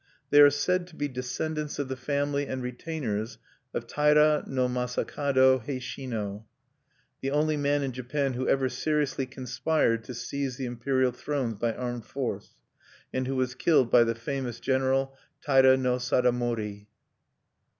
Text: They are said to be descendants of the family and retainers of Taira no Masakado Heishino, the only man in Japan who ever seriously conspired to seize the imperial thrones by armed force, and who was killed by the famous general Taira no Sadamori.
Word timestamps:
They 0.31 0.41
are 0.41 0.49
said 0.49 0.87
to 0.87 0.95
be 0.95 1.07
descendants 1.07 1.77
of 1.77 1.87
the 1.87 1.95
family 1.95 2.47
and 2.47 2.63
retainers 2.63 3.37
of 3.71 3.85
Taira 3.85 4.43
no 4.47 4.67
Masakado 4.67 5.59
Heishino, 5.63 6.45
the 7.21 7.29
only 7.29 7.55
man 7.55 7.83
in 7.83 7.91
Japan 7.91 8.33
who 8.33 8.47
ever 8.47 8.67
seriously 8.67 9.27
conspired 9.27 10.03
to 10.05 10.15
seize 10.15 10.57
the 10.57 10.65
imperial 10.65 11.11
thrones 11.11 11.57
by 11.59 11.75
armed 11.75 12.05
force, 12.07 12.55
and 13.13 13.27
who 13.27 13.35
was 13.35 13.53
killed 13.53 13.91
by 13.91 14.03
the 14.03 14.15
famous 14.15 14.59
general 14.59 15.15
Taira 15.39 15.77
no 15.77 15.97
Sadamori. 15.97 16.87